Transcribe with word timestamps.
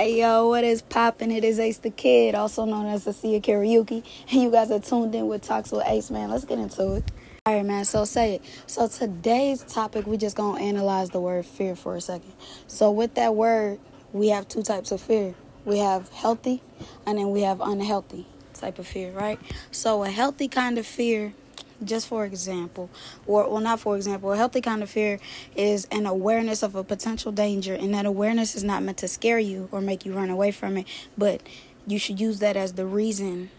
Hey 0.00 0.20
yo, 0.20 0.48
what 0.48 0.64
is 0.64 0.80
poppin'? 0.80 1.30
It 1.30 1.44
is 1.44 1.58
Ace 1.58 1.76
the 1.76 1.90
Kid, 1.90 2.34
also 2.34 2.64
known 2.64 2.86
as 2.86 3.04
the 3.04 3.12
Sia 3.12 3.38
Karaoke. 3.38 4.02
And 4.30 4.42
you 4.42 4.50
guys 4.50 4.70
are 4.70 4.80
tuned 4.80 5.14
in 5.14 5.28
with 5.28 5.42
Talks 5.42 5.72
with 5.72 5.86
Ace, 5.86 6.10
man. 6.10 6.30
Let's 6.30 6.46
get 6.46 6.58
into 6.58 6.94
it. 6.94 7.10
Alright, 7.46 7.66
man, 7.66 7.84
so 7.84 8.06
say 8.06 8.36
it. 8.36 8.42
So 8.66 8.88
today's 8.88 9.62
topic, 9.62 10.06
we 10.06 10.16
just 10.16 10.38
gonna 10.38 10.58
analyze 10.58 11.10
the 11.10 11.20
word 11.20 11.44
fear 11.44 11.76
for 11.76 11.96
a 11.96 12.00
second. 12.00 12.32
So 12.66 12.90
with 12.90 13.12
that 13.16 13.34
word, 13.34 13.78
we 14.14 14.28
have 14.28 14.48
two 14.48 14.62
types 14.62 14.90
of 14.90 15.02
fear. 15.02 15.34
We 15.66 15.76
have 15.80 16.08
healthy 16.08 16.62
and 17.04 17.18
then 17.18 17.30
we 17.30 17.42
have 17.42 17.60
unhealthy 17.60 18.24
type 18.54 18.78
of 18.78 18.86
fear, 18.86 19.12
right? 19.12 19.38
So 19.70 20.02
a 20.02 20.08
healthy 20.08 20.48
kind 20.48 20.78
of 20.78 20.86
fear 20.86 21.34
just 21.84 22.06
for 22.06 22.24
example, 22.24 22.90
or 23.26 23.48
well, 23.48 23.60
not 23.60 23.80
for 23.80 23.96
example, 23.96 24.32
a 24.32 24.36
healthy 24.36 24.60
kind 24.60 24.82
of 24.82 24.90
fear 24.90 25.18
is 25.56 25.86
an 25.90 26.06
awareness 26.06 26.62
of 26.62 26.74
a 26.74 26.84
potential 26.84 27.32
danger, 27.32 27.74
and 27.74 27.94
that 27.94 28.06
awareness 28.06 28.54
is 28.54 28.64
not 28.64 28.82
meant 28.82 28.98
to 28.98 29.08
scare 29.08 29.38
you 29.38 29.68
or 29.72 29.80
make 29.80 30.04
you 30.04 30.12
run 30.12 30.30
away 30.30 30.50
from 30.50 30.76
it, 30.76 30.86
but 31.16 31.42
you 31.86 31.98
should 31.98 32.20
use 32.20 32.38
that 32.40 32.56
as 32.56 32.74
the 32.74 32.86
reason 32.86 33.50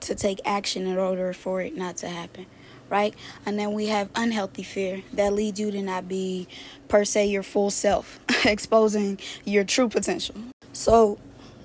to 0.00 0.14
take 0.14 0.40
action 0.44 0.86
in 0.86 0.98
order 0.98 1.32
for 1.32 1.60
it 1.60 1.76
not 1.76 1.96
to 1.98 2.08
happen. 2.08 2.46
Right? 2.90 3.14
And 3.44 3.58
then 3.58 3.74
we 3.74 3.88
have 3.88 4.08
unhealthy 4.14 4.62
fear 4.62 5.02
that 5.12 5.34
leads 5.34 5.60
you 5.60 5.70
to 5.70 5.82
not 5.82 6.08
be, 6.08 6.48
per 6.88 7.04
se, 7.04 7.26
your 7.26 7.42
full 7.42 7.68
self, 7.68 8.18
exposing 8.46 9.18
your 9.44 9.62
true 9.64 9.90
potential. 9.90 10.36
So, 10.72 11.18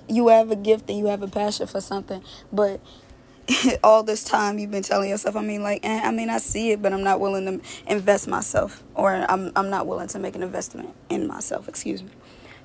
you 0.08 0.28
have 0.28 0.50
a 0.50 0.56
gift 0.56 0.88
and 0.90 0.98
you 0.98 1.06
have 1.06 1.22
a 1.22 1.28
passion 1.28 1.66
for 1.66 1.80
something, 1.80 2.22
but 2.52 2.80
all 3.84 4.02
this 4.02 4.24
time 4.24 4.58
you've 4.58 4.70
been 4.70 4.82
telling 4.82 5.10
yourself. 5.10 5.36
I 5.36 5.42
mean, 5.42 5.62
like, 5.62 5.80
eh, 5.84 6.00
I 6.02 6.10
mean, 6.10 6.30
I 6.30 6.38
see 6.38 6.70
it, 6.72 6.82
but 6.82 6.92
I'm 6.92 7.02
not 7.02 7.20
willing 7.20 7.46
to 7.46 7.66
invest 7.86 8.28
myself, 8.28 8.82
or 8.94 9.12
I'm 9.12 9.52
I'm 9.56 9.70
not 9.70 9.86
willing 9.86 10.08
to 10.08 10.18
make 10.18 10.34
an 10.34 10.42
investment 10.42 10.94
in 11.08 11.26
myself. 11.26 11.68
Excuse 11.68 12.02
me. 12.02 12.10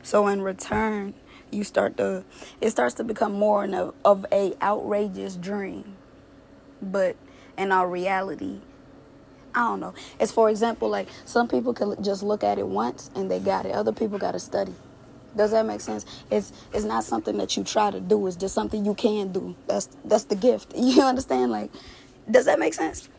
So 0.03 0.27
in 0.27 0.41
return, 0.41 1.13
you 1.51 1.63
start 1.63 1.97
to 1.97 2.23
it 2.61 2.71
starts 2.71 2.95
to 2.95 3.03
become 3.03 3.33
more 3.33 3.65
of, 3.65 3.93
of 4.05 4.25
a 4.31 4.53
outrageous 4.61 5.35
dream, 5.35 5.97
but 6.81 7.15
in 7.57 7.71
our 7.71 7.89
reality, 7.89 8.61
I 9.53 9.59
don't 9.61 9.79
know. 9.79 9.93
It's 10.19 10.31
for 10.31 10.49
example, 10.49 10.89
like 10.89 11.07
some 11.25 11.47
people 11.47 11.73
could 11.73 12.03
just 12.03 12.23
look 12.23 12.43
at 12.43 12.57
it 12.57 12.67
once 12.67 13.09
and 13.15 13.29
they 13.29 13.39
got 13.39 13.65
it. 13.65 13.73
Other 13.73 13.91
people 13.91 14.17
got 14.17 14.31
to 14.31 14.39
study. 14.39 14.73
Does 15.35 15.51
that 15.51 15.65
make 15.65 15.81
sense? 15.81 16.05
It's 16.31 16.51
it's 16.73 16.85
not 16.85 17.03
something 17.03 17.37
that 17.37 17.55
you 17.55 17.63
try 17.63 17.91
to 17.91 17.99
do. 17.99 18.25
It's 18.27 18.35
just 18.35 18.55
something 18.55 18.85
you 18.85 18.93
can 18.95 19.31
do. 19.31 19.55
That's 19.67 19.89
that's 20.05 20.25
the 20.25 20.35
gift. 20.35 20.73
You 20.89 21.03
understand? 21.03 21.51
Like, 21.51 21.71
does 22.29 22.45
that 22.45 22.59
make 22.59 22.73
sense? 22.73 23.09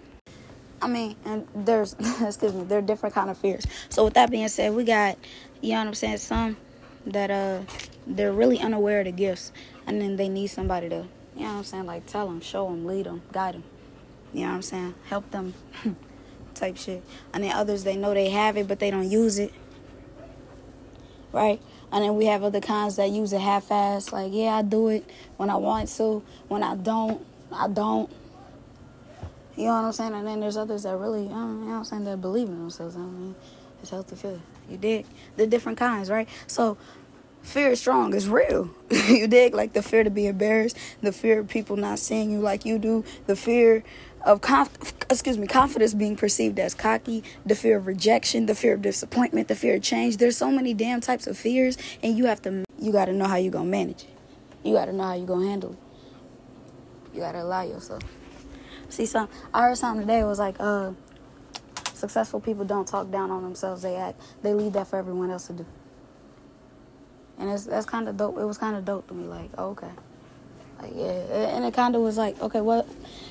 I 0.82 0.88
mean, 0.88 1.16
and 1.24 1.46
there's 1.54 1.94
excuse 2.20 2.52
me, 2.52 2.64
there 2.64 2.78
are 2.78 2.82
different 2.82 3.14
kind 3.14 3.30
of 3.30 3.38
fears. 3.38 3.66
So 3.88 4.04
with 4.04 4.14
that 4.14 4.30
being 4.30 4.48
said, 4.48 4.74
we 4.74 4.84
got 4.84 5.18
you 5.60 5.72
know 5.72 5.78
what 5.78 5.88
I'm 5.88 5.94
saying, 5.94 6.18
some 6.18 6.56
that 7.06 7.30
uh 7.30 7.60
they're 8.06 8.32
really 8.32 8.58
unaware 8.58 9.00
of 9.00 9.06
the 9.06 9.12
gifts, 9.12 9.52
and 9.86 10.00
then 10.00 10.16
they 10.16 10.28
need 10.28 10.48
somebody 10.48 10.88
to 10.88 11.06
you 11.36 11.42
know 11.42 11.52
what 11.52 11.58
I'm 11.58 11.64
saying, 11.64 11.86
like 11.86 12.06
tell 12.06 12.26
them, 12.26 12.40
show 12.40 12.66
them, 12.66 12.84
lead 12.86 13.06
them, 13.06 13.22
guide 13.32 13.54
them. 13.54 13.64
You 14.32 14.42
know 14.42 14.48
what 14.48 14.54
I'm 14.56 14.62
saying? 14.62 14.94
Help 15.08 15.30
them, 15.30 15.54
type 16.54 16.76
shit. 16.76 17.02
And 17.32 17.44
then 17.44 17.52
others 17.52 17.84
they 17.84 17.96
know 17.96 18.14
they 18.14 18.30
have 18.30 18.56
it, 18.56 18.68
but 18.68 18.78
they 18.78 18.90
don't 18.90 19.08
use 19.10 19.38
it. 19.38 19.52
Right? 21.32 21.60
And 21.92 22.04
then 22.04 22.16
we 22.16 22.26
have 22.26 22.42
other 22.42 22.60
kinds 22.60 22.96
that 22.96 23.10
use 23.10 23.32
it 23.32 23.40
half-ass. 23.40 24.12
Like, 24.12 24.32
yeah, 24.32 24.56
I 24.56 24.62
do 24.62 24.88
it 24.88 25.08
when 25.36 25.50
I 25.50 25.56
want 25.56 25.88
to. 25.96 26.22
When 26.48 26.62
I 26.62 26.76
don't, 26.76 27.24
I 27.52 27.68
don't. 27.68 28.10
You 29.56 29.66
know 29.66 29.74
what 29.74 29.84
I'm 29.86 29.92
saying? 29.92 30.14
And 30.14 30.26
then 30.26 30.40
there's 30.40 30.56
others 30.56 30.84
that 30.84 30.96
really, 30.96 31.28
um, 31.28 31.60
you 31.60 31.66
know 31.66 31.72
what 31.72 31.76
I'm 31.78 31.84
saying, 31.84 32.04
that 32.04 32.20
believe 32.20 32.48
in 32.48 32.58
themselves. 32.58 32.96
I 32.96 33.00
mean, 33.00 33.34
it's 33.82 33.90
healthy 33.90 34.16
fear. 34.16 34.40
You 34.70 34.76
dig? 34.76 35.06
The 35.36 35.46
different 35.46 35.78
kinds, 35.78 36.10
right? 36.10 36.28
So, 36.46 36.78
fear 37.42 37.70
is 37.70 37.80
strong. 37.80 38.14
It's 38.14 38.26
real. 38.26 38.70
you 38.90 39.26
dig? 39.26 39.54
Like 39.54 39.72
the 39.72 39.82
fear 39.82 40.04
to 40.04 40.10
be 40.10 40.26
embarrassed, 40.26 40.76
the 41.02 41.12
fear 41.12 41.40
of 41.40 41.48
people 41.48 41.76
not 41.76 41.98
seeing 41.98 42.30
you 42.30 42.38
like 42.38 42.64
you 42.64 42.78
do, 42.78 43.04
the 43.26 43.36
fear 43.36 43.82
of 44.22 44.40
conf- 44.40 44.94
excuse 45.10 45.38
me 45.38 45.46
confidence 45.46 45.94
being 45.94 46.16
perceived 46.16 46.58
as 46.58 46.74
cocky 46.74 47.24
the 47.44 47.54
fear 47.54 47.78
of 47.78 47.86
rejection 47.86 48.46
the 48.46 48.54
fear 48.54 48.74
of 48.74 48.82
disappointment 48.82 49.48
the 49.48 49.54
fear 49.54 49.76
of 49.76 49.82
change. 49.82 50.18
There's 50.18 50.36
so 50.36 50.50
many 50.50 50.74
damn 50.74 51.00
types 51.00 51.26
of 51.26 51.38
fears 51.38 51.78
and 52.02 52.16
you 52.16 52.26
have 52.26 52.42
to 52.42 52.64
you 52.78 52.92
got 52.92 53.06
to 53.06 53.12
know 53.12 53.26
how 53.26 53.36
you're 53.36 53.52
gonna 53.52 53.68
manage 53.68 54.04
it. 54.04 54.10
You 54.62 54.74
got 54.74 54.86
to 54.86 54.92
know 54.92 55.04
how 55.04 55.14
you're 55.14 55.26
gonna 55.26 55.48
handle 55.48 55.72
it. 55.72 55.78
You 57.14 57.20
got 57.20 57.32
to 57.32 57.42
allow 57.42 57.62
yourself. 57.62 58.02
See 58.88 59.06
some 59.06 59.28
i 59.54 59.62
heard 59.62 59.78
something 59.78 60.06
today 60.06 60.24
was 60.24 60.38
like 60.38 60.56
uh 60.58 60.92
successful 61.94 62.40
people 62.40 62.64
don't 62.64 62.88
talk 62.88 63.10
down 63.10 63.30
on 63.30 63.42
themselves 63.42 63.82
they 63.82 63.96
act 63.96 64.20
they 64.42 64.54
leave 64.54 64.72
that 64.72 64.86
for 64.86 64.98
everyone 64.98 65.30
else 65.30 65.46
to 65.46 65.52
do. 65.52 65.66
And 67.38 67.50
it's 67.50 67.64
that's 67.64 67.86
kind 67.86 68.08
of 68.08 68.16
dope 68.16 68.38
it 68.38 68.44
was 68.44 68.58
kind 68.58 68.76
of 68.76 68.84
dope 68.84 69.08
to 69.08 69.14
me 69.14 69.24
like 69.24 69.56
okay 69.56 69.90
yeah, 70.94 71.54
and 71.54 71.64
it 71.64 71.74
kind 71.74 71.94
of 71.94 72.02
was 72.02 72.16
like, 72.16 72.40
okay, 72.40 72.60
what? 72.60 72.88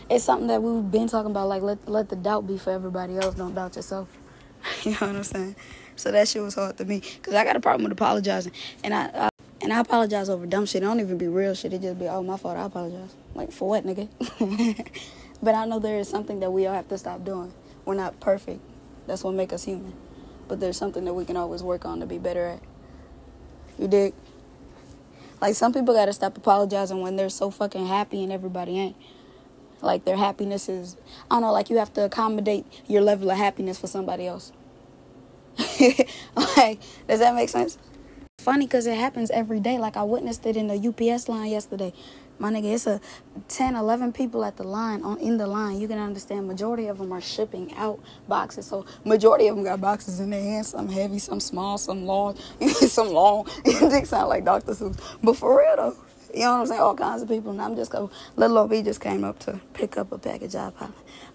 It's 0.10 0.24
something 0.24 0.48
that 0.48 0.62
we've 0.62 0.90
been 0.92 1.08
talking 1.08 1.32
about. 1.32 1.48
Like 1.48 1.62
let 1.62 1.88
let 1.88 2.10
the 2.10 2.16
doubt 2.16 2.48
be 2.48 2.58
for 2.58 2.72
everybody 2.72 3.18
else. 3.18 3.36
Don't 3.36 3.56
doubt 3.56 3.76
yourself. 3.76 4.08
you 4.84 4.92
know 4.92 4.98
what 5.08 5.16
I'm 5.16 5.24
saying? 5.24 5.56
So 5.96 6.12
that 6.12 6.28
shit 6.28 6.42
was 6.42 6.56
hard 6.56 6.78
to 6.78 6.86
me 6.86 7.02
because 7.16 7.34
I 7.34 7.44
got 7.44 7.56
a 7.56 7.60
problem 7.60 7.84
with 7.84 7.92
apologizing, 7.92 8.54
and 8.84 8.94
I, 8.94 9.10
I 9.14 9.30
and 9.62 9.74
I 9.74 9.80
apologize 9.80 10.30
over 10.30 10.46
dumb 10.46 10.66
shit. 10.66 10.82
It 10.84 10.86
don't 10.86 11.00
even 11.00 11.18
be 11.18 11.28
real 11.28 11.54
shit. 11.54 11.74
It 11.74 11.82
just 11.82 12.00
be 12.00 12.08
oh 12.08 12.24
my 12.24 12.38
fault. 12.38 12.58
I 12.58 12.66
apologize. 12.66 13.16
Like 13.36 13.52
for 13.52 13.70
what, 13.70 13.86
nigga? 13.86 14.08
but 15.44 15.56
I 15.56 15.66
know 15.66 15.80
there 15.80 15.98
is 15.98 16.08
something 16.08 16.40
that 16.40 16.52
we 16.52 16.66
all 16.68 16.74
have 16.74 16.88
to 16.90 16.98
stop 16.98 17.24
doing. 17.26 17.54
We're 17.86 17.96
not 17.96 18.20
perfect. 18.20 18.62
That's 19.08 19.24
what 19.24 19.34
make 19.34 19.54
us 19.54 19.66
human. 19.66 19.94
But 20.48 20.60
there's 20.60 20.78
something 20.78 21.06
that 21.06 21.14
we 21.14 21.26
can 21.26 21.38
always 21.38 21.62
work 21.62 21.86
on 21.86 22.00
to 22.00 22.06
be 22.06 22.18
better 22.18 22.46
at. 22.46 22.62
You 23.78 23.88
dig? 23.88 24.14
Like 25.42 25.56
some 25.56 25.74
people 25.74 25.94
gotta 25.94 26.14
stop 26.14 26.38
apologizing 26.38 27.02
when 27.02 27.16
they're 27.16 27.30
so 27.30 27.50
fucking 27.50 27.88
happy 27.88 28.24
and 28.24 28.32
everybody 28.32 28.78
ain't. 28.78 28.96
Like 29.82 30.06
their 30.06 30.18
happiness 30.18 30.68
is 30.68 30.98
I 31.30 31.36
don't 31.36 31.42
know, 31.42 31.54
like 31.54 31.70
you 31.70 31.78
have 31.78 31.94
to 31.94 32.06
accommodate 32.06 32.66
your 32.88 33.02
level 33.02 33.32
of 33.32 33.38
happiness 33.38 33.80
for 33.80 33.88
somebody 33.88 34.28
else. 34.28 34.52
like, 36.58 36.80
does 37.08 37.20
that 37.20 37.36
make 37.36 37.50
sense? 37.50 37.78
Funny 38.40 38.66
because 38.66 38.86
it 38.86 38.98
happens 38.98 39.30
every 39.32 39.60
day. 39.60 39.78
Like 39.78 39.98
I 39.98 40.04
witnessed 40.04 40.46
it 40.46 40.56
in 40.56 40.68
the 40.68 40.76
UPS 40.76 41.28
line 41.30 41.52
yesterday. 41.52 41.94
My 42.40 42.52
nigga, 42.52 42.74
it's 42.74 42.88
a 42.88 43.02
10, 43.50 43.76
11 43.76 44.14
people 44.14 44.46
at 44.46 44.56
the 44.56 44.64
line 44.64 45.04
on 45.04 45.18
in 45.20 45.38
the 45.38 45.46
line. 45.46 45.80
You 45.80 45.88
can 45.90 46.00
understand 46.00 46.48
majority 46.48 46.88
of 46.88 46.98
them 46.98 47.12
are 47.12 47.20
shipping 47.22 47.74
out 47.76 48.00
boxes. 48.30 48.66
So 48.66 48.86
majority 49.04 49.48
of 49.48 49.56
them 49.56 49.66
got 49.66 49.82
boxes 49.82 50.22
in 50.22 50.30
their 50.30 50.42
hands. 50.42 50.70
Some 50.70 50.88
heavy, 50.88 51.20
some 51.20 51.42
small, 51.42 51.78
some 51.78 52.06
long, 52.06 52.38
some 52.70 53.10
long. 53.10 53.48
They 53.90 54.04
sound 54.06 54.30
like 54.30 54.46
Dr. 54.46 54.72
Seuss, 54.74 55.00
but 55.22 55.36
for 55.36 55.60
real 55.60 55.76
though. 55.76 55.96
You 56.34 56.42
know 56.42 56.54
what 56.54 56.60
I'm 56.62 56.66
saying? 56.68 56.82
All 56.82 56.96
kinds 56.96 57.22
of 57.24 57.28
people. 57.28 57.52
And 57.52 57.62
I'm 57.62 57.76
just 57.76 57.92
go. 57.92 58.12
Little 58.36 58.60
OB 58.60 58.72
just 58.86 59.02
came 59.02 59.24
up 59.24 59.40
to 59.40 59.60
pick 59.74 59.98
up 59.98 60.12
a 60.12 60.18
package. 60.18 60.56
I 60.56 60.72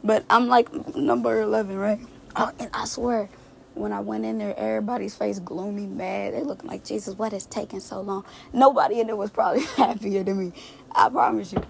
but 0.03 0.25
I'm 0.31 0.49
like 0.49 0.73
number 0.97 1.41
11, 1.43 1.77
right? 1.77 1.99
Oh, 2.37 2.51
and 2.59 2.71
I 2.73 2.85
swear 2.85 3.29
when 3.75 3.93
I 3.93 4.01
went 4.01 4.25
in 4.25 4.39
there, 4.39 4.55
everybody's 4.59 5.15
face 5.15 5.39
gloomy, 5.39 5.87
mad. 5.87 6.35
They 6.35 6.43
looking 6.43 6.69
like 6.69 6.85
Jesus. 6.85 7.17
what 7.17 7.33
has 7.33 7.47
taken 7.47 7.81
so 7.81 8.01
long? 8.01 8.25
Nobody 8.53 9.01
in 9.01 9.09
there 9.09 9.17
was 9.17 9.31
probably 9.31 9.65
happier 9.77 10.23
than 10.25 10.39
me. 10.39 10.53
I 10.93 11.09
promise 11.09 11.53
you. 11.53 11.63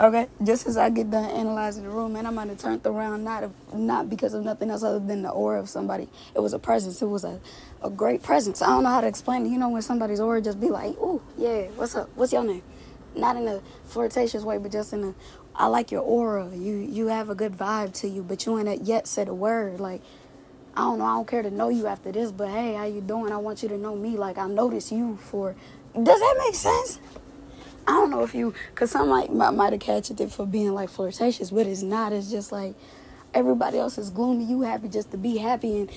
Okay, 0.00 0.26
just 0.42 0.66
as 0.66 0.76
I 0.76 0.90
get 0.90 1.10
done 1.12 1.30
analyzing 1.30 1.84
the 1.84 1.90
room, 1.90 2.16
and 2.16 2.26
I 2.26 2.30
might 2.30 2.48
have 2.48 2.58
turned 2.58 2.84
around 2.84 3.22
not 3.22 3.48
not 3.72 4.10
because 4.10 4.34
of 4.34 4.44
nothing 4.44 4.68
else 4.70 4.82
other 4.82 4.98
than 4.98 5.22
the 5.22 5.30
aura 5.30 5.60
of 5.60 5.68
somebody. 5.68 6.08
It 6.34 6.40
was 6.40 6.52
a 6.52 6.58
presence. 6.58 7.00
It 7.00 7.06
was 7.06 7.22
a, 7.22 7.40
a 7.80 7.90
great 7.90 8.20
presence. 8.20 8.60
I 8.60 8.66
don't 8.66 8.82
know 8.82 8.90
how 8.90 9.02
to 9.02 9.06
explain 9.06 9.46
it. 9.46 9.50
You 9.50 9.58
know 9.58 9.68
when 9.68 9.82
somebody's 9.82 10.18
aura 10.18 10.42
just 10.42 10.58
be 10.58 10.68
like, 10.68 10.98
"Ooh, 10.98 11.22
yeah, 11.38 11.68
what's 11.76 11.94
up? 11.94 12.10
What's 12.16 12.32
your 12.32 12.42
name?" 12.42 12.62
Not 13.14 13.36
in 13.36 13.46
a 13.46 13.62
flirtatious 13.84 14.42
way, 14.42 14.58
but 14.58 14.72
just 14.72 14.92
in 14.92 15.04
a, 15.04 15.14
I 15.54 15.68
like 15.68 15.92
your 15.92 16.02
aura. 16.02 16.50
You 16.52 16.74
you 16.74 17.06
have 17.06 17.30
a 17.30 17.36
good 17.36 17.52
vibe 17.52 17.92
to 18.00 18.08
you, 18.08 18.24
but 18.24 18.46
you 18.46 18.58
ain't 18.58 18.82
yet 18.82 19.06
said 19.06 19.28
a 19.28 19.34
word. 19.34 19.78
Like, 19.78 20.02
I 20.76 20.78
don't 20.78 20.98
know. 20.98 21.04
I 21.04 21.14
don't 21.14 21.28
care 21.28 21.42
to 21.42 21.50
know 21.50 21.68
you 21.68 21.86
after 21.86 22.10
this, 22.10 22.32
but 22.32 22.48
hey, 22.48 22.74
how 22.74 22.84
you 22.84 23.00
doing? 23.00 23.32
I 23.32 23.36
want 23.36 23.62
you 23.62 23.68
to 23.68 23.78
know 23.78 23.94
me. 23.94 24.16
Like 24.16 24.38
I 24.38 24.48
noticed 24.48 24.90
you 24.90 25.16
for. 25.16 25.54
Does 25.94 26.20
that 26.20 26.36
make 26.44 26.54
sense? 26.56 26.98
I 27.86 27.92
don't 27.92 28.10
know 28.10 28.24
if 28.24 28.34
you, 28.34 28.54
cause 28.74 28.90
some 28.90 29.08
like 29.08 29.30
might 29.30 29.72
have 29.72 29.80
catched 29.80 30.18
it 30.18 30.32
for 30.32 30.46
being 30.46 30.72
like 30.72 30.88
flirtatious, 30.88 31.50
but 31.50 31.66
it's 31.66 31.82
not. 31.82 32.12
It's 32.12 32.30
just 32.30 32.50
like 32.50 32.74
everybody 33.34 33.78
else 33.78 33.98
is 33.98 34.10
gloomy. 34.10 34.44
You 34.44 34.62
happy 34.62 34.88
just 34.88 35.10
to 35.12 35.16
be 35.16 35.36
happy, 35.36 35.80
and 35.80 35.90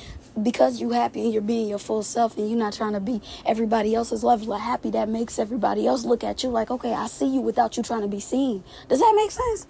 because 0.43 0.81
you 0.81 0.91
happy 0.91 1.23
and 1.23 1.33
you're 1.33 1.41
being 1.41 1.67
your 1.69 1.79
full 1.79 2.03
self, 2.03 2.37
and 2.37 2.47
you're 2.49 2.59
not 2.59 2.73
trying 2.73 2.93
to 2.93 2.99
be 2.99 3.21
everybody 3.45 3.95
else's 3.95 4.23
level 4.23 4.53
of 4.53 4.61
happy. 4.61 4.91
That 4.91 5.09
makes 5.09 5.39
everybody 5.39 5.87
else 5.87 6.03
look 6.03 6.23
at 6.23 6.43
you 6.43 6.49
like, 6.49 6.69
okay, 6.69 6.93
I 6.93 7.07
see 7.07 7.27
you 7.27 7.41
without 7.41 7.77
you 7.77 7.83
trying 7.83 8.01
to 8.01 8.07
be 8.07 8.19
seen. 8.19 8.63
Does 8.89 8.99
that 8.99 9.13
make 9.15 9.31
sense? 9.31 9.65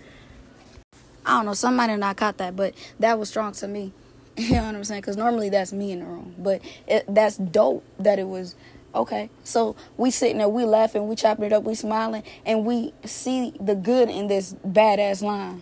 I 1.26 1.38
don't 1.38 1.46
know. 1.46 1.54
Somebody 1.54 1.96
not 1.98 2.18
caught 2.18 2.38
that, 2.38 2.56
but 2.56 2.74
that 3.00 3.20
was 3.20 3.30
strong 3.30 3.52
to 3.54 3.68
me. 3.68 3.94
You 4.38 4.54
know 4.54 4.66
what 4.66 4.76
I'm 4.76 4.84
saying? 4.84 5.02
Because 5.02 5.18
normally 5.18 5.50
that's 5.50 5.74
me 5.74 5.92
in 5.92 6.00
the 6.00 6.06
room, 6.06 6.36
but 6.38 6.62
it, 6.88 7.06
that's 7.08 7.38
dope 7.38 7.84
that 8.00 8.20
it 8.20 8.28
was 8.28 8.56
Okay, 8.96 9.30
so 9.44 9.76
we 9.96 10.10
sitting 10.10 10.40
there, 10.40 10.50
we 10.50 10.66
laughing, 10.66 11.08
we 11.08 11.16
chopping 11.16 11.46
it 11.46 11.54
up, 11.54 11.64
we 11.64 11.76
smiling, 11.76 12.24
and 12.48 12.66
we 12.66 12.94
see 13.06 13.54
the 13.60 13.76
good 13.76 14.10
in 14.10 14.28
this 14.28 14.56
badass 14.66 15.22
line. 15.22 15.62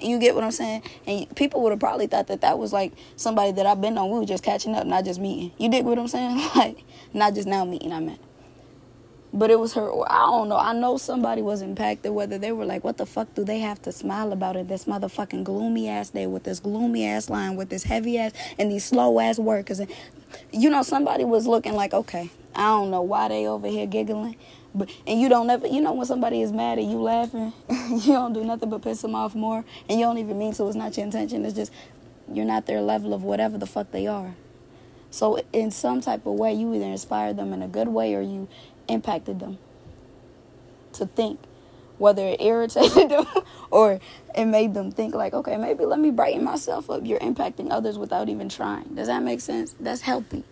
You 0.00 0.20
get 0.20 0.36
what 0.36 0.44
I'm 0.44 0.52
saying? 0.52 0.82
And 1.04 1.34
people 1.34 1.60
would 1.62 1.72
have 1.72 1.80
probably 1.80 2.06
thought 2.06 2.28
that 2.28 2.42
that 2.42 2.56
was 2.56 2.72
like 2.72 2.92
somebody 3.16 3.50
that 3.52 3.66
I've 3.66 3.80
been 3.80 3.98
on. 3.98 4.10
We 4.10 4.20
were 4.20 4.26
just 4.26 4.44
catching 4.44 4.76
up, 4.76 4.86
not 4.86 5.04
just 5.04 5.18
meeting. 5.18 5.50
You 5.58 5.68
dig 5.68 5.84
what 5.84 5.98
I'm 5.98 6.06
saying? 6.06 6.38
Like, 6.54 6.84
not 7.12 7.34
just 7.34 7.48
now 7.48 7.64
meeting, 7.64 7.92
I 7.92 7.98
meant. 7.98 8.20
But 9.32 9.50
it 9.50 9.58
was 9.58 9.74
her, 9.74 9.90
I 10.08 10.26
don't 10.26 10.48
know. 10.48 10.56
I 10.56 10.72
know 10.72 10.96
somebody 10.96 11.42
was 11.42 11.60
impacted, 11.60 12.12
whether 12.12 12.38
they 12.38 12.50
were 12.50 12.64
like, 12.64 12.82
what 12.82 12.96
the 12.96 13.04
fuck 13.04 13.34
do 13.34 13.44
they 13.44 13.58
have 13.58 13.80
to 13.82 13.92
smile 13.92 14.32
about 14.32 14.56
it? 14.56 14.68
This 14.68 14.86
motherfucking 14.86 15.44
gloomy 15.44 15.88
ass 15.88 16.10
day 16.10 16.26
with 16.26 16.44
this 16.44 16.60
gloomy 16.60 17.06
ass 17.06 17.28
line, 17.28 17.54
with 17.56 17.68
this 17.68 17.84
heavy 17.84 18.18
ass, 18.18 18.32
and 18.58 18.70
these 18.70 18.84
slow 18.84 19.20
ass 19.20 19.38
workers. 19.38 19.80
And, 19.80 19.90
you 20.50 20.70
know, 20.70 20.82
somebody 20.82 21.24
was 21.24 21.46
looking 21.46 21.74
like, 21.74 21.92
okay, 21.92 22.30
I 22.54 22.68
don't 22.68 22.90
know 22.90 23.02
why 23.02 23.28
they 23.28 23.46
over 23.46 23.68
here 23.68 23.86
giggling. 23.86 24.36
But, 24.74 24.90
and 25.06 25.20
you 25.20 25.28
don't 25.28 25.50
ever, 25.50 25.66
you 25.66 25.82
know, 25.82 25.92
when 25.92 26.06
somebody 26.06 26.40
is 26.40 26.50
mad 26.50 26.78
at 26.78 26.84
you 26.84 27.00
laughing, 27.00 27.52
you 27.70 28.12
don't 28.12 28.32
do 28.32 28.44
nothing 28.44 28.70
but 28.70 28.82
piss 28.82 29.02
them 29.02 29.14
off 29.14 29.34
more. 29.34 29.64
And 29.88 29.98
you 29.98 30.06
don't 30.06 30.18
even 30.18 30.38
mean 30.38 30.54
to, 30.54 30.66
it's 30.66 30.76
not 30.76 30.96
your 30.96 31.04
intention. 31.04 31.44
It's 31.44 31.54
just, 31.54 31.72
you're 32.32 32.46
not 32.46 32.66
their 32.66 32.80
level 32.80 33.12
of 33.12 33.22
whatever 33.22 33.58
the 33.58 33.66
fuck 33.66 33.90
they 33.90 34.06
are. 34.06 34.34
So, 35.10 35.40
in 35.52 35.70
some 35.70 36.02
type 36.02 36.26
of 36.26 36.34
way, 36.34 36.52
you 36.52 36.74
either 36.74 36.84
inspire 36.84 37.32
them 37.32 37.54
in 37.54 37.62
a 37.62 37.68
good 37.68 37.88
way 37.88 38.14
or 38.14 38.20
you 38.20 38.46
impacted 38.88 39.40
them 39.40 39.58
to 40.94 41.06
think, 41.06 41.40
whether 41.98 42.26
it 42.26 42.40
irritated 42.40 43.10
them 43.10 43.26
or 43.70 44.00
it 44.34 44.44
made 44.44 44.74
them 44.74 44.90
think, 44.90 45.14
like, 45.14 45.34
okay, 45.34 45.56
maybe 45.56 45.84
let 45.84 45.98
me 45.98 46.10
brighten 46.10 46.44
myself 46.44 46.90
up. 46.90 47.02
You're 47.04 47.20
impacting 47.20 47.68
others 47.70 47.98
without 47.98 48.28
even 48.28 48.48
trying. 48.48 48.94
Does 48.94 49.08
that 49.08 49.22
make 49.22 49.40
sense? 49.40 49.74
That's 49.78 50.02
healthy. 50.02 50.44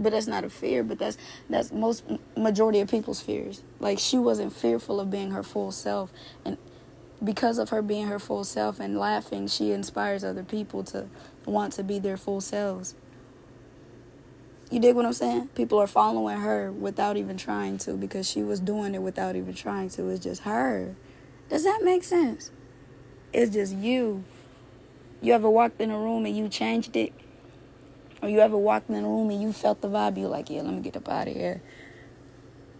But 0.00 0.12
that's 0.12 0.28
not 0.28 0.44
a 0.44 0.50
fear, 0.50 0.84
but 0.84 1.00
that's 1.00 1.18
that's 1.50 1.72
most 1.72 2.04
majority 2.36 2.78
of 2.78 2.88
people's 2.88 3.20
fears. 3.20 3.62
Like 3.80 3.98
she 3.98 4.16
wasn't 4.16 4.52
fearful 4.52 5.00
of 5.00 5.10
being 5.10 5.32
her 5.32 5.42
full 5.42 5.72
self 5.72 6.12
and 6.44 6.56
because 7.22 7.58
of 7.58 7.70
her 7.70 7.82
being 7.82 8.06
her 8.06 8.18
full 8.18 8.44
self 8.44 8.78
and 8.80 8.98
laughing, 8.98 9.48
she 9.48 9.72
inspires 9.72 10.22
other 10.22 10.44
people 10.44 10.84
to 10.84 11.08
want 11.44 11.72
to 11.74 11.82
be 11.82 11.98
their 11.98 12.16
full 12.16 12.40
selves. 12.40 12.94
You 14.70 14.80
dig 14.80 14.94
what 14.94 15.06
I'm 15.06 15.14
saying? 15.14 15.48
People 15.54 15.78
are 15.78 15.86
following 15.86 16.40
her 16.40 16.70
without 16.70 17.16
even 17.16 17.38
trying 17.38 17.78
to 17.78 17.94
because 17.94 18.28
she 18.28 18.42
was 18.42 18.60
doing 18.60 18.94
it 18.94 19.00
without 19.00 19.34
even 19.34 19.54
trying 19.54 19.88
to. 19.90 20.10
It's 20.10 20.22
just 20.22 20.42
her. 20.42 20.94
Does 21.48 21.64
that 21.64 21.80
make 21.82 22.04
sense? 22.04 22.50
It's 23.32 23.54
just 23.54 23.74
you. 23.74 24.24
You 25.22 25.32
ever 25.32 25.48
walked 25.48 25.80
in 25.80 25.90
a 25.90 25.98
room 25.98 26.26
and 26.26 26.36
you 26.36 26.50
changed 26.50 26.96
it? 26.96 27.14
Or 28.20 28.28
you 28.28 28.40
ever 28.40 28.58
walked 28.58 28.90
in 28.90 28.96
a 28.96 29.08
room 29.08 29.30
and 29.30 29.40
you 29.40 29.54
felt 29.54 29.80
the 29.80 29.88
vibe, 29.88 30.18
you're 30.18 30.28
like, 30.28 30.50
yeah, 30.50 30.60
let 30.60 30.74
me 30.74 30.82
get 30.82 30.98
up 30.98 31.08
out 31.08 31.28
of 31.28 31.34
here. 31.34 31.62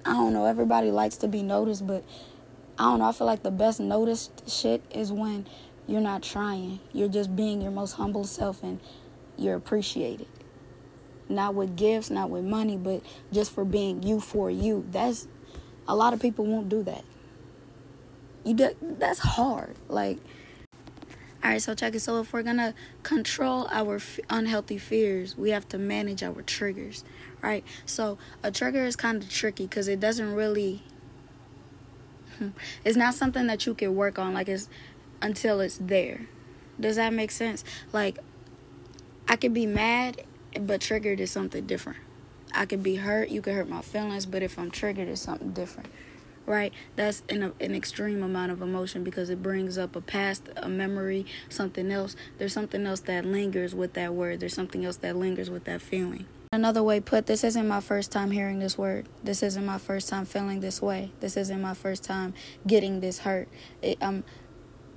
I 0.05 0.13
don't 0.13 0.35
know. 0.35 0.45
Everybody 0.45 0.91
likes 0.91 1.17
to 1.19 1.29
be 1.29 1.43
noticed, 1.43 1.87
but 1.87 2.05
I 2.79 2.83
don't 2.83 2.99
know. 2.99 3.09
I 3.09 3.13
feel 3.13 3.27
like 3.27 3.43
the 3.43 3.51
best 3.51 3.81
noticed 3.81 4.47
shit 4.51 4.83
is 4.91 5.11
when 5.11 5.47
you're 5.87 6.03
not 6.03 6.23
trying. 6.23 6.81
You're 6.93 7.09
just 7.09 7.35
being 7.35 7.63
your 7.63 7.71
most 7.71 7.93
humble 7.93 8.25
self 8.25 8.63
and 8.63 8.79
you're 9.39 9.57
appreciated 9.57 10.27
not 11.29 11.55
with 11.55 11.77
gifts, 11.77 12.11
not 12.11 12.31
with 12.31 12.45
money, 12.45 12.77
but 12.77 13.03
just 13.33 13.53
for 13.53 13.65
being 13.65 14.03
you 14.03 14.21
for 14.21 14.51
you. 14.51 14.85
That's 14.91 15.29
a 15.87 15.95
lot 15.95 16.13
of 16.13 16.21
people 16.21 16.47
won't 16.47 16.69
do 16.69 16.83
that. 16.85 17.05
You 18.45 18.55
do, 18.55 18.77
that's 18.81 19.19
hard. 19.19 19.77
Like 19.89 20.19
all 21.43 21.51
right, 21.51 21.63
so 21.63 21.75
check 21.75 21.95
it. 21.95 22.01
So 22.01 22.21
if 22.21 22.33
we're 22.33 22.43
gonna 22.43 22.75
control 23.05 23.69
our 23.71 23.97
f- 23.97 24.19
unhealthy 24.29 24.77
fears, 24.77 25.37
we 25.37 25.51
have 25.51 25.69
to 25.69 25.79
manage 25.79 26.23
our 26.23 26.43
triggers, 26.43 27.05
right? 27.41 27.65
So 27.87 28.19
a 28.43 28.51
trigger 28.51 28.85
is 28.85 28.97
kind 28.97 29.23
of 29.23 29.31
tricky 29.31 29.65
because 29.65 29.87
it 29.87 30.01
doesn't 30.01 30.35
really. 30.35 30.83
Hmm, 32.39 32.49
it's 32.85 32.97
not 32.97 33.15
something 33.15 33.47
that 33.47 33.67
you 33.67 33.75
can 33.75 33.95
work 33.95 34.19
on 34.19 34.35
like 34.35 34.49
it's 34.49 34.69
until 35.23 35.61
it's 35.61 35.79
there. 35.79 36.27
Does 36.81 36.97
that 36.97 37.13
make 37.13 37.31
sense? 37.31 37.65
Like 37.93 38.19
I 39.29 39.37
could 39.37 39.55
be 39.55 39.67
mad 39.67 40.23
but 40.61 40.81
triggered 40.81 41.21
is 41.21 41.31
something 41.31 41.67
different. 41.67 41.99
I 42.55 42.67
could 42.67 42.83
be 42.83 42.97
hurt, 42.97 43.29
you 43.29 43.43
could 43.43 43.55
hurt 43.55 43.69
my 43.69 43.83
feelings, 43.83 44.27
but 44.27 44.43
if 44.43 44.59
I'm 44.59 44.71
triggered, 44.71 45.09
it's 45.09 45.21
something 45.21 45.53
different. 45.53 45.89
Right? 46.47 46.73
That's 46.97 47.23
an, 47.29 47.53
an 47.61 47.75
extreme 47.75 48.23
amount 48.23 48.53
of 48.53 48.63
emotion 48.63 49.05
because 49.05 49.29
it 49.29 49.43
brings 49.43 49.77
up 49.77 49.95
a 49.95 50.01
past, 50.01 50.49
a 50.57 50.69
memory, 50.69 51.27
something 51.51 51.93
else. 51.93 52.17
There's 52.39 52.55
something 52.55 52.87
else 52.87 53.01
that 53.01 53.27
lingers 53.27 53.75
with 53.75 53.93
that 53.95 54.15
word. 54.15 54.41
There's 54.41 54.55
something 54.55 54.83
else 54.85 54.97
that 54.97 55.15
lingers 55.15 55.51
with 55.51 55.65
that 55.65 55.83
feeling. 55.83 56.25
Another 56.51 56.83
way 56.83 57.01
put, 57.01 57.27
this 57.27 57.45
isn't 57.45 57.69
my 57.69 57.81
first 57.81 58.11
time 58.11 58.31
hearing 58.31 58.59
this 58.59 58.79
word. 58.79 59.07
This 59.23 59.43
isn't 59.43 59.67
my 59.67 59.77
first 59.77 60.09
time 60.09 60.25
feeling 60.25 60.61
this 60.61 60.81
way. 60.81 61.13
This 61.21 61.37
isn't 61.37 61.61
my 61.61 61.75
first 61.75 62.05
time 62.05 62.33
getting 62.67 63.01
this 63.01 63.19
hurt. 63.19 63.49
It, 63.83 64.03
um, 64.03 64.25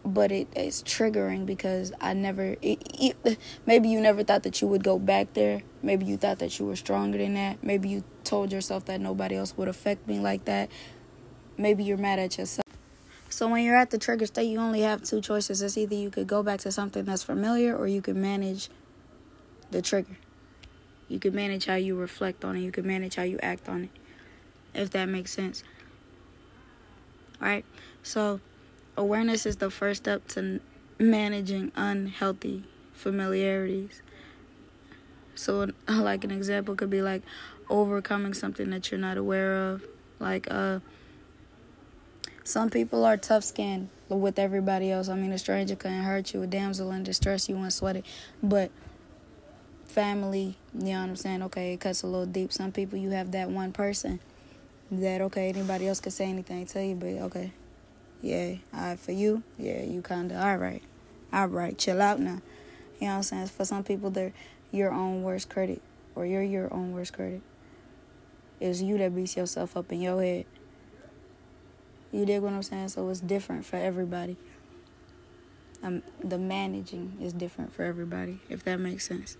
but 0.03 0.31
it 0.31 0.47
is 0.55 0.83
triggering 0.83 1.45
because 1.45 1.93
I 2.01 2.13
never. 2.13 2.55
It, 2.61 2.81
it, 3.25 3.37
maybe 3.65 3.89
you 3.89 4.01
never 4.01 4.23
thought 4.23 4.43
that 4.43 4.61
you 4.61 4.67
would 4.67 4.83
go 4.83 4.97
back 4.97 5.33
there. 5.33 5.61
Maybe 5.83 6.05
you 6.05 6.17
thought 6.17 6.39
that 6.39 6.59
you 6.59 6.65
were 6.65 6.75
stronger 6.75 7.17
than 7.17 7.35
that. 7.35 7.63
Maybe 7.63 7.89
you 7.89 8.03
told 8.23 8.51
yourself 8.51 8.85
that 8.85 9.01
nobody 9.01 9.35
else 9.35 9.55
would 9.57 9.67
affect 9.67 10.07
me 10.07 10.19
like 10.19 10.45
that. 10.45 10.69
Maybe 11.57 11.83
you're 11.83 11.97
mad 11.97 12.19
at 12.19 12.37
yourself. 12.37 12.65
So 13.29 13.47
when 13.47 13.63
you're 13.63 13.77
at 13.77 13.91
the 13.91 13.97
trigger 13.97 14.25
state, 14.25 14.45
you 14.45 14.59
only 14.59 14.81
have 14.81 15.03
two 15.03 15.21
choices. 15.21 15.61
It's 15.61 15.77
either 15.77 15.95
you 15.95 16.09
could 16.09 16.27
go 16.27 16.43
back 16.43 16.59
to 16.61 16.71
something 16.71 17.05
that's 17.05 17.23
familiar, 17.23 17.75
or 17.75 17.87
you 17.87 18.01
could 18.01 18.17
manage 18.17 18.69
the 19.71 19.81
trigger. 19.81 20.17
You 21.07 21.19
could 21.19 21.33
manage 21.33 21.65
how 21.65 21.75
you 21.75 21.95
reflect 21.95 22.43
on 22.43 22.57
it. 22.57 22.61
You 22.61 22.71
could 22.71 22.85
manage 22.85 23.15
how 23.15 23.23
you 23.23 23.39
act 23.41 23.69
on 23.69 23.85
it. 23.85 23.89
If 24.73 24.91
that 24.91 25.05
makes 25.05 25.31
sense. 25.31 25.63
All 27.41 27.47
right. 27.47 27.65
So 28.03 28.39
Awareness 28.97 29.45
is 29.45 29.57
the 29.57 29.69
first 29.69 30.03
step 30.03 30.27
to 30.29 30.59
managing 30.99 31.71
unhealthy 31.75 32.63
familiarities. 32.93 34.01
So, 35.35 35.69
like 35.87 36.23
an 36.23 36.31
example 36.31 36.75
could 36.75 36.89
be 36.89 37.01
like 37.01 37.23
overcoming 37.69 38.33
something 38.33 38.69
that 38.71 38.91
you're 38.91 38.99
not 38.99 39.17
aware 39.17 39.69
of. 39.69 39.83
Like, 40.19 40.47
uh, 40.51 40.79
some 42.43 42.69
people 42.69 43.05
are 43.05 43.17
tough 43.17 43.43
skinned 43.43 43.89
with 44.09 44.37
everybody 44.37 44.91
else. 44.91 45.09
I 45.09 45.15
mean, 45.15 45.31
a 45.31 45.37
stranger 45.37 45.75
couldn't 45.75 46.03
hurt 46.03 46.33
you, 46.33 46.41
a 46.41 46.47
damsel 46.47 46.91
in 46.91 47.03
distress, 47.03 47.47
you 47.47 47.55
wouldn't 47.55 47.73
sweat 47.73 47.95
it. 47.95 48.05
But 48.43 48.71
family, 49.85 50.57
you 50.73 50.93
know 50.93 50.99
what 50.99 51.09
I'm 51.09 51.15
saying? 51.15 51.43
Okay, 51.43 51.73
it 51.73 51.79
cuts 51.79 52.03
a 52.03 52.07
little 52.07 52.25
deep. 52.25 52.51
Some 52.51 52.71
people, 52.71 52.97
you 52.97 53.11
have 53.11 53.31
that 53.31 53.49
one 53.49 53.71
person 53.71 54.19
that, 54.91 55.21
okay, 55.21 55.49
anybody 55.49 55.87
else 55.87 55.99
could 55.99 56.13
say 56.13 56.25
anything 56.25 56.65
to 56.65 56.85
you, 56.85 56.95
but 56.95 57.07
okay, 57.07 57.51
yeah, 58.21 58.55
all 58.73 58.81
right, 58.81 58.99
for 58.99 59.11
you, 59.11 59.43
yeah, 59.57 59.83
you 59.83 60.01
kind 60.01 60.31
of, 60.31 60.37
all 60.37 60.57
right, 60.57 60.83
all 61.33 61.47
right, 61.47 61.77
chill 61.77 62.01
out 62.01 62.19
now. 62.19 62.41
You 62.99 63.07
know 63.07 63.13
what 63.13 63.17
I'm 63.17 63.23
saying? 63.23 63.47
For 63.47 63.65
some 63.65 63.83
people, 63.83 64.11
they're 64.11 64.33
your 64.71 64.91
own 64.91 65.23
worst 65.23 65.49
critic, 65.49 65.81
or 66.15 66.25
you're 66.25 66.43
your 66.43 66.71
own 66.73 66.93
worst 66.93 67.13
critic. 67.13 67.41
It's 68.59 68.81
you 68.81 68.97
that 68.99 69.15
beats 69.15 69.35
yourself 69.35 69.75
up 69.75 69.91
in 69.91 70.01
your 70.01 70.21
head. 70.21 70.45
You 72.11 72.25
dig 72.25 72.41
what 72.41 72.53
I'm 72.53 72.61
saying? 72.61 72.89
So 72.89 73.09
it's 73.09 73.21
different 73.21 73.65
for 73.65 73.77
everybody. 73.77 74.37
Um, 75.81 76.03
the 76.23 76.37
managing 76.37 77.17
is 77.19 77.33
different 77.33 77.73
for 77.73 77.83
everybody, 77.83 78.39
if 78.49 78.63
that 78.65 78.79
makes 78.79 79.07
sense. 79.07 79.35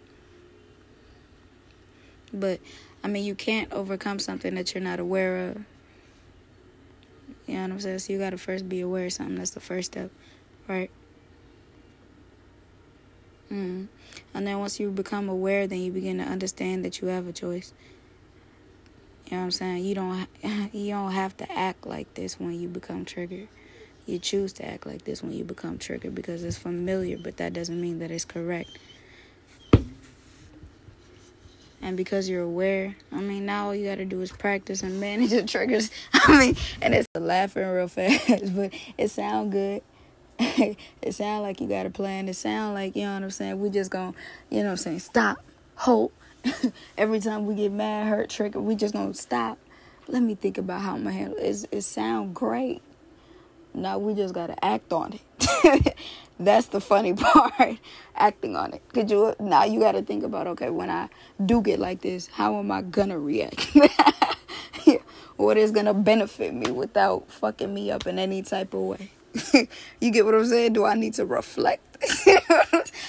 But 2.33 2.59
I 3.03 3.07
mean, 3.07 3.25
you 3.25 3.35
can't 3.35 3.71
overcome 3.71 4.17
something 4.17 4.55
that 4.55 4.73
you're 4.73 4.83
not 4.83 5.00
aware 5.00 5.50
of. 5.50 5.57
You 7.51 7.58
know 7.58 7.63
what 7.63 7.72
I'm 7.74 7.79
saying? 7.81 8.00
So 8.00 8.13
you 8.13 8.20
gotta 8.20 8.38
first 8.38 8.70
be 8.70 8.79
aware 8.79 9.08
of 9.08 9.13
something. 9.13 9.36
That's 9.36 9.51
the 9.51 9.60
first 9.60 9.91
step, 9.91 10.10
right? 10.70 10.89
Mm. 13.51 13.89
And 14.34 14.48
then 14.48 14.58
once 14.60 14.79
you 14.79 14.89
become 14.89 15.27
aware, 15.27 15.67
then 15.67 15.81
you 15.81 15.91
begin 15.91 16.20
to 16.20 16.24
understand 16.24 16.86
that 16.86 17.01
you 17.01 17.10
have 17.10 17.27
a 17.27 17.34
choice. 17.34 17.74
You 19.25 19.31
know 19.31 19.39
what 19.39 19.43
I'm 19.43 19.51
saying? 19.51 19.84
You 19.84 19.96
don't 19.96 20.27
you 20.74 20.91
don't 20.91 21.12
have 21.12 21.36
to 21.38 21.51
act 21.51 21.86
like 21.86 22.13
this 22.13 22.39
when 22.39 22.58
you 22.58 22.70
become 22.70 23.03
triggered. 23.03 23.50
You 24.05 24.17
choose 24.17 24.53
to 24.53 24.65
act 24.65 24.88
like 24.88 25.03
this 25.03 25.22
when 25.22 25.34
you 25.34 25.43
become 25.43 25.77
triggered 25.77 26.15
because 26.15 26.46
it's 26.46 26.58
familiar, 26.58 27.17
but 27.17 27.36
that 27.36 27.51
doesn't 27.51 27.81
mean 27.81 28.00
that 28.00 28.12
it's 28.12 28.24
correct 28.24 28.70
and 31.81 31.97
because 31.97 32.29
you're 32.29 32.43
aware 32.43 32.95
i 33.11 33.19
mean 33.19 33.45
now 33.45 33.67
all 33.67 33.75
you 33.75 33.85
got 33.85 33.95
to 33.95 34.05
do 34.05 34.21
is 34.21 34.31
practice 34.31 34.83
and 34.83 35.00
manage 35.00 35.31
the 35.31 35.43
triggers. 35.43 35.89
I 36.13 36.39
mean 36.39 36.55
and 36.81 36.93
it's 36.93 37.07
laughing 37.17 37.67
real 37.67 37.88
fast 37.88 38.27
but 38.55 38.73
it 38.97 39.09
sound 39.09 39.51
good. 39.51 39.81
It 41.01 41.13
sound 41.15 41.41
like 41.43 41.59
you 41.59 41.67
got 41.67 41.85
a 41.85 41.89
plan. 41.89 42.29
It 42.29 42.35
sound 42.35 42.73
like 42.73 42.95
you 42.95 43.03
know 43.03 43.13
what 43.15 43.23
i'm 43.23 43.31
saying? 43.31 43.59
We 43.59 43.69
just 43.69 43.91
gonna 43.91 44.13
you 44.50 44.59
know 44.59 44.65
what 44.65 44.71
i'm 44.71 44.77
saying 44.77 45.00
stop 45.00 45.43
hope. 45.75 46.13
Every 46.97 47.19
time 47.19 47.45
we 47.45 47.55
get 47.55 47.71
mad 47.71 48.07
hurt 48.07 48.29
trigger 48.29 48.59
we 48.59 48.75
just 48.75 48.93
gonna 48.93 49.13
stop. 49.13 49.57
Let 50.07 50.21
me 50.23 50.35
think 50.35 50.57
about 50.57 50.81
how 50.81 50.93
i'm 50.95 51.03
gonna 51.03 51.15
handle 51.15 51.38
it. 51.39 51.65
It 51.71 51.81
sound 51.81 52.35
great. 52.35 52.81
Now 53.73 53.97
we 54.00 54.13
just 54.13 54.33
gotta 54.33 54.63
act 54.63 54.91
on 54.93 55.13
it 55.13 55.95
that's 56.45 56.67
the 56.67 56.81
funny 56.81 57.13
part, 57.15 57.77
acting 58.15 58.55
on 58.55 58.74
it. 58.74 58.81
Could 58.93 59.10
you 59.12 59.36
now 59.39 59.63
you 59.63 59.79
got 59.79 59.93
to 59.93 60.01
think 60.01 60.24
about 60.24 60.48
okay, 60.48 60.69
when 60.69 60.89
I 60.89 61.10
do 61.43 61.62
get 61.62 61.79
like 61.79 62.01
this, 62.01 62.27
how 62.27 62.57
am 62.60 62.71
I 62.71 62.81
gonna 62.81 63.19
react? 63.19 63.75
what 65.38 65.57
is 65.57 65.71
gonna 65.71 65.93
benefit 65.93 66.53
me 66.53 66.71
without 66.71 67.31
fucking 67.31 67.74
me 67.74 67.91
up 67.91 68.07
in 68.07 68.19
any 68.19 68.41
type 68.41 68.74
of 68.74 68.81
way? 68.81 69.12
you 70.01 70.12
get 70.12 70.25
what 70.25 70.36
I'm 70.36 70.45
saying? 70.45 70.74
Do 70.74 70.86
I 70.86 70.95
need 70.95 71.13
to 71.15 71.25
reflect? 71.25 71.81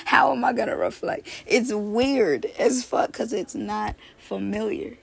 how 0.05 0.33
am 0.33 0.45
I 0.45 0.53
gonna 0.53 0.77
reflect? 0.77 1.27
It's 1.47 1.73
weird 1.73 2.47
as 2.59 2.85
fuck 2.85 3.09
because 3.09 3.33
it's 3.33 3.55
not 3.55 3.97
familiar. 4.19 4.97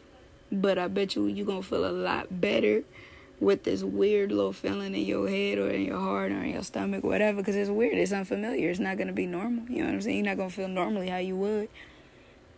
But 0.52 0.78
I 0.78 0.88
bet 0.88 1.16
you 1.16 1.28
you're 1.28 1.46
gonna 1.46 1.62
feel 1.62 1.86
a 1.86 1.92
lot 1.92 2.42
better 2.42 2.84
with 3.40 3.64
this 3.64 3.84
weird 3.84 4.32
little 4.32 4.54
feeling 4.54 4.94
in 4.94 5.06
your 5.06 5.28
head 5.30 5.58
or 5.58 5.70
in 5.70 5.84
your 5.84 6.00
heart 6.00 6.32
or 6.32 6.42
in 6.44 6.52
your 6.52 6.64
stomach, 6.64 7.04
whatever, 7.04 7.38
because 7.38 7.56
it's 7.56 7.70
weird. 7.70 7.98
It's 7.98 8.12
unfamiliar. 8.12 8.70
It's 8.70 8.80
not 8.80 8.98
gonna 8.98 9.14
be 9.14 9.26
normal. 9.26 9.66
You 9.70 9.80
know 9.80 9.86
what 9.86 9.96
I'm 9.96 10.02
saying? 10.02 10.18
You're 10.18 10.26
not 10.26 10.38
gonna 10.38 10.50
feel 10.50 10.68
normally 10.68 11.10
how 11.10 11.18
you 11.18 11.36
would. 11.38 11.70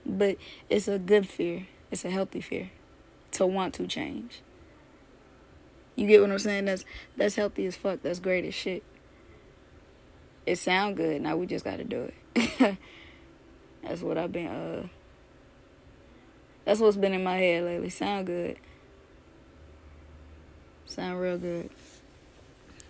But 0.06 0.38
it's 0.70 0.88
a 0.88 0.98
good 0.98 1.28
fear. 1.28 1.68
It's 1.92 2.04
a 2.04 2.10
healthy 2.10 2.42
fear 2.42 2.72
to 3.34 3.46
want 3.46 3.76
to 3.76 3.88
change. 3.88 4.42
You 5.96 6.08
get 6.08 6.22
what 6.22 6.32
I'm 6.32 6.40
saying? 6.40 6.66
That's 6.66 6.86
that's 7.16 7.36
healthy 7.36 7.66
as 7.66 7.76
fuck. 7.76 8.02
That's 8.02 8.20
great 8.20 8.46
as 8.46 8.56
shit. 8.56 8.84
It 10.46 10.58
sound 10.58 10.98
good. 10.98 11.22
Now 11.22 11.36
we 11.36 11.46
just 11.46 11.64
gotta 11.64 11.84
do 11.84 12.12
it. 12.36 12.78
that's 13.84 14.02
what 14.02 14.18
I've 14.18 14.32
been 14.32 14.48
uh 14.48 14.88
that's 16.66 16.80
what's 16.80 16.98
been 16.98 17.14
in 17.14 17.24
my 17.24 17.38
head 17.38 17.66
lately. 17.66 17.90
Sound 17.90 18.26
good. 18.26 18.58
Sound 20.92 21.22
real 21.22 21.38
good. 21.38 21.70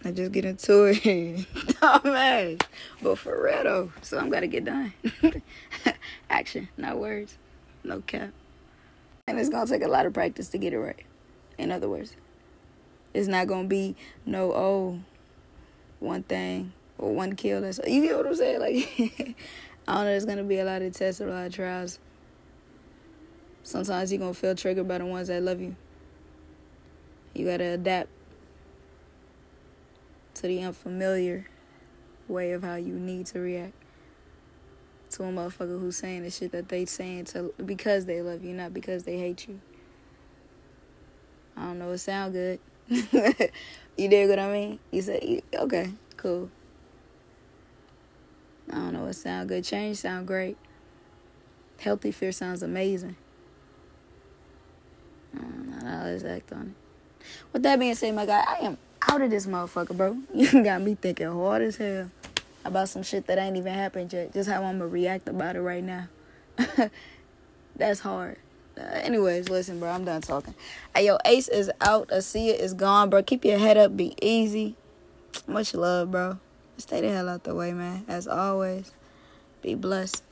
I 0.03 0.09
just 0.09 0.31
get 0.31 0.43
into 0.43 0.85
it. 0.85 1.45
man. 2.03 2.57
But 2.99 3.19
for 3.19 3.43
real 3.43 3.63
though. 3.63 3.91
So 4.01 4.17
I'm 4.17 4.31
gotta 4.31 4.47
get 4.47 4.65
done. 4.65 4.91
Action, 6.31 6.67
not 6.77 6.97
words. 6.97 7.37
No 7.83 8.01
cap. 8.01 8.31
And 9.27 9.39
it's 9.39 9.49
gonna 9.49 9.67
take 9.67 9.83
a 9.83 9.87
lot 9.87 10.07
of 10.07 10.13
practice 10.13 10.49
to 10.49 10.57
get 10.57 10.73
it 10.73 10.79
right. 10.79 11.05
In 11.59 11.71
other 11.71 11.87
words. 11.87 12.15
It's 13.13 13.27
not 13.27 13.45
gonna 13.45 13.67
be 13.67 13.95
no 14.25 14.51
oh 14.51 14.99
one 15.99 16.23
thing 16.23 16.73
or 16.97 17.13
one 17.13 17.35
kill. 17.35 17.61
That's 17.61 17.79
you 17.85 18.01
get 18.01 18.17
what 18.17 18.25
I'm 18.25 18.35
saying? 18.35 18.61
Like 18.61 18.97
I 19.87 19.93
don't 19.93 20.03
know. 20.05 20.05
There's 20.05 20.25
gonna 20.25 20.43
be 20.43 20.57
a 20.57 20.65
lot 20.65 20.81
of 20.81 20.91
tests, 20.95 21.21
a 21.21 21.27
lot 21.27 21.45
of 21.45 21.53
trials. 21.53 21.99
Sometimes 23.61 24.11
you're 24.11 24.17
gonna 24.17 24.33
feel 24.33 24.55
triggered 24.55 24.87
by 24.87 24.97
the 24.97 25.05
ones 25.05 25.27
that 25.27 25.43
love 25.43 25.61
you. 25.61 25.75
You 27.33 27.45
gotta 27.45 27.73
adapt 27.73 28.09
to 30.35 30.47
the 30.47 30.61
unfamiliar 30.63 31.47
way 32.27 32.51
of 32.51 32.63
how 32.63 32.75
you 32.75 32.93
need 32.93 33.25
to 33.27 33.39
react 33.39 33.73
to 35.11 35.23
a 35.23 35.27
motherfucker 35.27 35.79
who's 35.79 35.97
saying 35.97 36.23
the 36.23 36.31
shit 36.31 36.51
that 36.51 36.69
they 36.69 36.85
saying 36.85 37.25
to 37.25 37.53
because 37.65 38.05
they 38.05 38.21
love 38.21 38.43
you, 38.43 38.53
not 38.53 38.73
because 38.73 39.03
they 39.03 39.17
hate 39.17 39.47
you. 39.47 39.59
I 41.55 41.65
don't 41.65 41.79
know. 41.79 41.91
It 41.91 41.97
sound 41.99 42.33
good. 42.33 42.59
you 42.89 44.07
dig 44.09 44.29
what 44.29 44.39
I 44.39 44.51
mean? 44.51 44.79
You 44.89 45.01
said 45.01 45.41
okay, 45.53 45.91
cool. 46.17 46.49
I 48.69 48.75
don't 48.75 48.93
know. 48.93 49.05
It 49.07 49.13
sound 49.13 49.49
good. 49.49 49.63
Change 49.63 49.97
sound 49.97 50.27
great. 50.27 50.57
Healthy 51.79 52.11
fear 52.11 52.31
sounds 52.31 52.63
amazing. 52.63 53.15
I 55.35 55.39
don't 55.39 55.67
know. 55.67 56.29
Act 56.29 56.53
on 56.53 56.75
it. 56.75 56.80
With 57.53 57.63
that 57.63 57.79
being 57.79 57.95
said, 57.95 58.15
my 58.15 58.25
guy, 58.25 58.43
I 58.47 58.65
am 58.65 58.77
out 59.09 59.21
of 59.21 59.29
this 59.29 59.45
motherfucker, 59.45 59.95
bro. 59.95 60.17
You 60.33 60.63
got 60.63 60.81
me 60.81 60.95
thinking 60.95 61.31
hard 61.31 61.61
as 61.61 61.77
hell 61.77 62.09
about 62.63 62.89
some 62.89 63.03
shit 63.03 63.27
that 63.27 63.37
ain't 63.37 63.57
even 63.57 63.73
happened 63.73 64.13
yet. 64.13 64.33
Just 64.33 64.49
how 64.49 64.63
I'm 64.63 64.79
gonna 64.79 64.87
react 64.87 65.27
about 65.27 65.55
it 65.55 65.61
right 65.61 65.83
now. 65.83 66.07
That's 67.75 67.99
hard. 68.01 68.37
Uh, 68.77 68.83
anyways, 68.83 69.49
listen, 69.49 69.79
bro. 69.79 69.89
I'm 69.89 70.05
done 70.05 70.21
talking. 70.21 70.53
Hey, 70.95 71.07
yo, 71.07 71.17
Ace 71.25 71.47
is 71.47 71.71
out. 71.81 72.09
Asia 72.11 72.61
is 72.61 72.73
gone, 72.73 73.09
bro. 73.09 73.23
Keep 73.23 73.45
your 73.45 73.57
head 73.57 73.77
up. 73.77 73.97
Be 73.97 74.15
easy. 74.21 74.75
Much 75.47 75.73
love, 75.73 76.11
bro. 76.11 76.39
Stay 76.77 77.01
the 77.01 77.09
hell 77.09 77.29
out 77.29 77.43
the 77.43 77.53
way, 77.53 77.73
man. 77.73 78.05
As 78.07 78.27
always, 78.27 78.91
be 79.61 79.75
blessed. 79.75 80.23